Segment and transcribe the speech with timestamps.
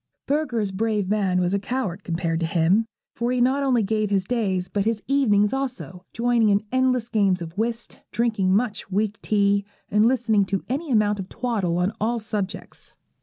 [0.27, 4.25] Bürger's Brave Man was a coward compared to him; for he not only gave his
[4.25, 9.63] days, but his evenings also, joining in endless games of whist, drinking much weak tea,
[9.91, 12.97] and listening to any amount of twaddle on all subjects.